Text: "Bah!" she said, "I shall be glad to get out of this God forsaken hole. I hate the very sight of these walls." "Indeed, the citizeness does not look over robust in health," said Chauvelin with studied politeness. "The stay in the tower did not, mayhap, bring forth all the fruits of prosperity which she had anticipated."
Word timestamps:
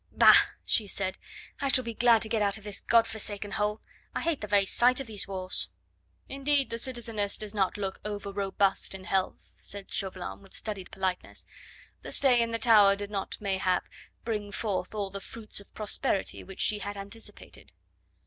"Bah!" 0.11 0.33
she 0.65 0.87
said, 0.87 1.19
"I 1.59 1.67
shall 1.67 1.83
be 1.83 1.93
glad 1.93 2.23
to 2.23 2.27
get 2.27 2.41
out 2.41 2.57
of 2.57 2.63
this 2.63 2.81
God 2.81 3.05
forsaken 3.05 3.51
hole. 3.51 3.81
I 4.15 4.21
hate 4.21 4.41
the 4.41 4.47
very 4.47 4.65
sight 4.65 4.99
of 4.99 5.05
these 5.05 5.27
walls." 5.27 5.69
"Indeed, 6.27 6.71
the 6.71 6.79
citizeness 6.79 7.37
does 7.37 7.53
not 7.53 7.77
look 7.77 7.99
over 8.03 8.31
robust 8.31 8.95
in 8.95 9.03
health," 9.03 9.59
said 9.59 9.93
Chauvelin 9.93 10.41
with 10.41 10.55
studied 10.55 10.89
politeness. 10.89 11.45
"The 12.01 12.11
stay 12.11 12.41
in 12.41 12.49
the 12.49 12.57
tower 12.57 12.95
did 12.95 13.11
not, 13.11 13.39
mayhap, 13.39 13.83
bring 14.25 14.51
forth 14.51 14.95
all 14.95 15.11
the 15.11 15.21
fruits 15.21 15.59
of 15.59 15.71
prosperity 15.75 16.43
which 16.43 16.61
she 16.61 16.79
had 16.79 16.97
anticipated." 16.97 17.71